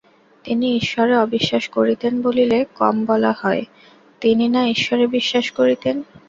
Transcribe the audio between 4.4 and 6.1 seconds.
না-ঈশ্বরে বিশ্বাস করিতেন।